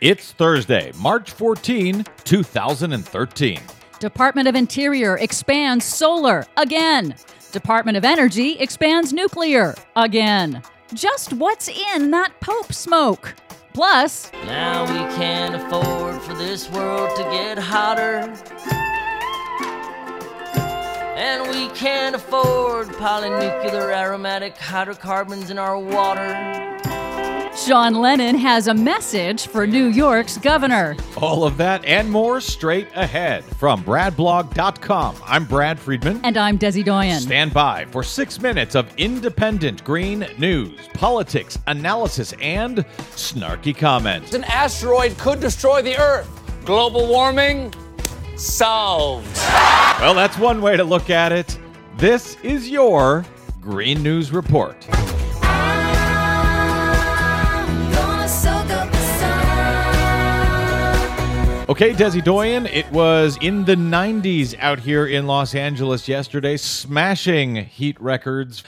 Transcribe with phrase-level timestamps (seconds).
[0.00, 3.60] It's Thursday, March 14, 2013.
[3.98, 7.14] Department of Interior expands solar again.
[7.52, 10.62] Department of Energy expands nuclear again.
[10.94, 13.34] Just what's in that Pope smoke?
[13.74, 18.20] Plus, Now we can't afford for this world to get hotter.
[21.14, 26.79] And we can't afford polynuclear aromatic hydrocarbons in our water.
[27.66, 30.96] Sean Lennon has a message for New York's governor.
[31.18, 35.16] All of that and more straight ahead from BradBlog.com.
[35.26, 36.20] I'm Brad Friedman.
[36.24, 37.20] And I'm Desi Doyen.
[37.20, 42.78] Stand by for six minutes of independent green news, politics, analysis, and
[43.12, 44.32] snarky comments.
[44.32, 46.28] An asteroid could destroy the Earth.
[46.64, 47.74] Global warming
[48.36, 49.36] solved.
[50.00, 51.58] Well, that's one way to look at it.
[51.98, 53.22] This is your
[53.60, 54.86] Green News Report.
[61.70, 67.54] Okay, Desi Doyen, it was in the 90s out here in Los Angeles yesterday, smashing
[67.54, 68.64] heat records.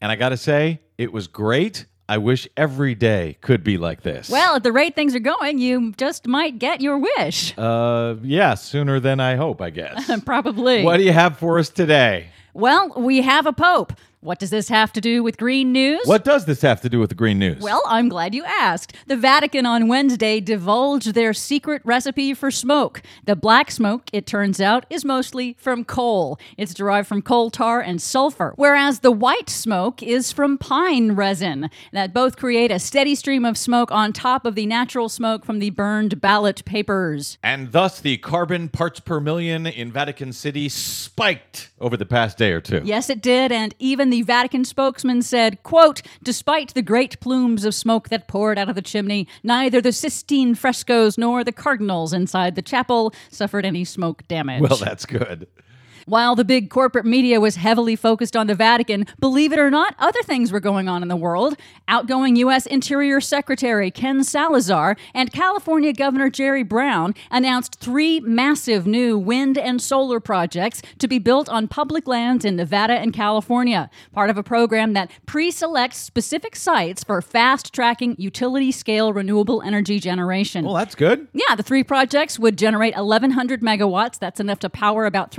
[0.00, 1.86] And I got to say, it was great.
[2.08, 4.30] I wish every day could be like this.
[4.30, 7.58] Well, at the rate things are going, you just might get your wish.
[7.58, 10.08] uh, yeah, sooner than I hope, I guess.
[10.24, 10.84] Probably.
[10.84, 12.28] what do you have for us today?
[12.52, 13.94] Well, we have a pope.
[14.24, 16.00] What does this have to do with green news?
[16.06, 17.60] What does this have to do with the green news?
[17.60, 18.94] Well, I'm glad you asked.
[19.06, 23.02] The Vatican on Wednesday divulged their secret recipe for smoke.
[23.26, 26.38] The black smoke, it turns out, is mostly from coal.
[26.56, 31.68] It's derived from coal tar and sulfur, whereas the white smoke is from pine resin.
[31.92, 35.58] That both create a steady stream of smoke on top of the natural smoke from
[35.58, 37.36] the burned ballot papers.
[37.42, 42.52] and thus the carbon parts per million in Vatican City spiked over the past day
[42.52, 42.80] or two.
[42.86, 47.74] Yes, it did, and even the Vatican spokesman said, quote, despite the great plumes of
[47.74, 52.54] smoke that poured out of the chimney, neither the Sistine frescoes nor the cardinals inside
[52.54, 54.62] the chapel suffered any smoke damage.
[54.62, 55.48] Well, that's good.
[56.06, 59.94] While the big corporate media was heavily focused on the Vatican, believe it or not,
[59.98, 61.56] other things were going on in the world.
[61.88, 62.66] Outgoing U.S.
[62.66, 69.80] Interior Secretary Ken Salazar and California Governor Jerry Brown announced three massive new wind and
[69.80, 74.42] solar projects to be built on public lands in Nevada and California, part of a
[74.42, 80.64] program that pre selects specific sites for fast tracking utility scale renewable energy generation.
[80.64, 81.28] Well, that's good.
[81.32, 84.18] Yeah, the three projects would generate 1,100 megawatts.
[84.18, 85.30] That's enough to power about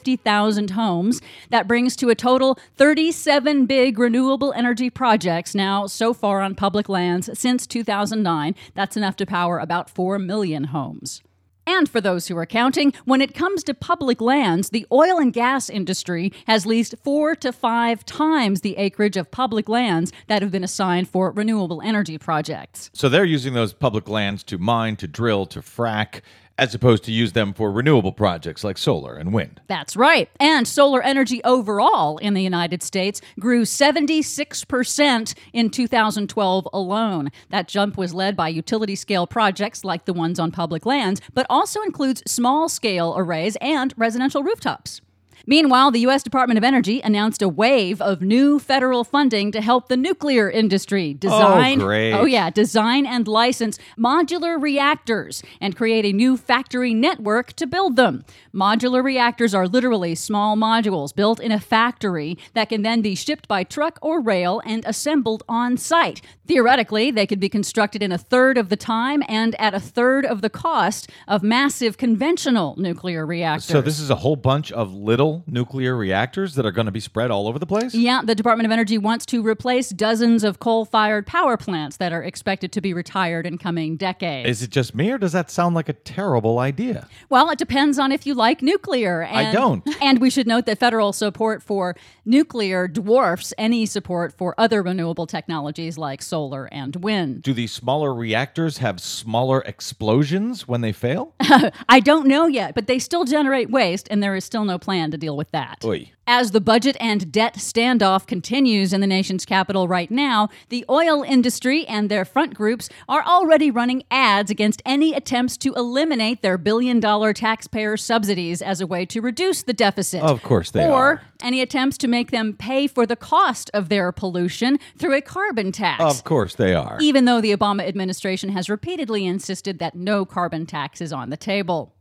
[0.00, 1.20] 350,000 homes.
[1.50, 6.88] That brings to a total 37 big renewable energy projects now so far on public
[6.88, 8.54] lands since 2009.
[8.74, 11.22] That's enough to power about 4 million homes.
[11.66, 15.32] And for those who are counting, when it comes to public lands, the oil and
[15.32, 20.50] gas industry has leased four to five times the acreage of public lands that have
[20.50, 22.90] been assigned for renewable energy projects.
[22.92, 26.22] So they're using those public lands to mine, to drill, to frack,
[26.60, 29.62] as opposed to use them for renewable projects like solar and wind.
[29.66, 30.28] That's right.
[30.38, 37.30] And solar energy overall in the United States grew 76% in 2012 alone.
[37.48, 41.46] That jump was led by utility scale projects like the ones on public lands, but
[41.48, 45.00] also includes small scale arrays and residential rooftops.
[45.46, 46.22] Meanwhile, the U.S.
[46.22, 51.12] Department of Energy announced a wave of new federal funding to help the nuclear industry
[51.14, 51.80] oh, design.
[51.80, 52.12] Oh, great.
[52.12, 57.96] Oh, yeah, design and license modular reactors and create a new factory network to build
[57.96, 58.24] them.
[58.54, 63.48] Modular reactors are literally small modules built in a factory that can then be shipped
[63.48, 66.20] by truck or rail and assembled on site.
[66.46, 70.26] Theoretically, they could be constructed in a third of the time and at a third
[70.26, 73.66] of the cost of massive conventional nuclear reactors.
[73.66, 77.00] So this is a whole bunch of little nuclear reactors that are going to be
[77.00, 77.94] spread all over the place?
[77.94, 82.12] Yeah, the Department of Energy wants to replace dozens of coal fired power plants that
[82.12, 84.48] are expected to be retired in coming decades.
[84.48, 87.08] Is it just me or does that sound like a terrible idea?
[87.28, 89.22] Well, it depends on if you like nuclear.
[89.22, 89.88] And, I don't.
[90.00, 95.26] And we should note that federal support for nuclear dwarfs any support for other renewable
[95.26, 97.42] technologies like solar and wind.
[97.42, 101.34] Do these smaller reactors have smaller explosions when they fail?
[101.88, 105.10] I don't know yet, but they still generate waste, and there is still no plan
[105.10, 105.78] to deal with that.
[105.84, 106.10] Oy.
[106.26, 111.22] As the budget and debt standoff continues in the nation's capital right now, the oil
[111.24, 116.56] industry and their front groups are already running ads against any attempts to eliminate their
[116.56, 120.22] billion dollar taxpayer subsidies as a way to reduce the deficit.
[120.22, 121.22] Of course they or are.
[121.42, 125.72] any attempts to make them pay for the cost of their pollution through a carbon
[125.72, 126.02] tax.
[126.02, 126.98] Of course they are.
[127.00, 131.36] even though the Obama administration has repeatedly insisted that no carbon tax is on the
[131.36, 131.94] table.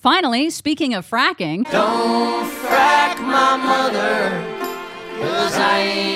[0.00, 4.42] Finally, speaking of fracking, Don't frack my mother,
[5.20, 6.09] cause I ain't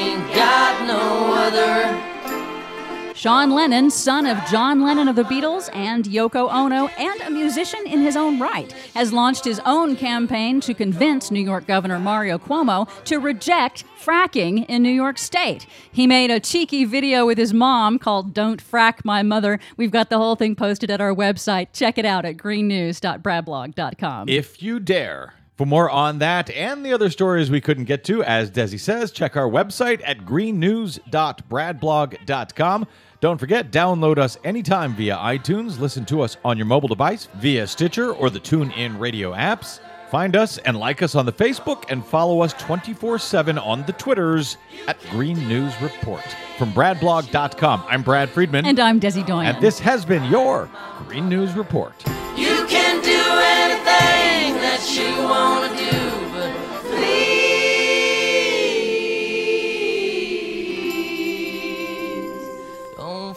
[3.25, 7.87] Sean Lennon, son of John Lennon of the Beatles and Yoko Ono, and a musician
[7.87, 12.37] in his own right, has launched his own campaign to convince New York Governor Mario
[12.37, 15.67] Cuomo to reject fracking in New York State.
[15.91, 19.59] He made a cheeky video with his mom called Don't Frack My Mother.
[19.79, 21.69] We've got the whole thing posted at our website.
[21.73, 24.29] Check it out at greennews.bradblog.com.
[24.29, 25.33] If you dare.
[25.57, 29.13] For more on that and the other stories we couldn't get to, as Desi says,
[29.13, 32.87] check our website at greennews.bradblog.com.
[33.21, 37.69] Don't forget, download us anytime via iTunes, listen to us on your mobile device via
[37.69, 39.79] Stitcher or the TuneIn radio apps.
[40.11, 43.93] Find us and like us on the Facebook and follow us 24 7 on the
[43.93, 44.57] Twitters
[44.89, 46.25] at Green News Report.
[46.59, 48.67] From bradblog.com, I'm Brad Friedman.
[48.67, 49.55] And I'm Desi Doyen.
[49.55, 50.69] And this has been your
[51.07, 51.95] Green News Report.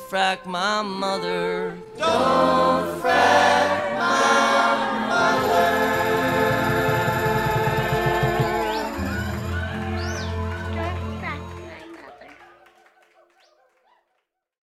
[0.09, 1.77] Frack my mother.
[1.98, 2.56] Don't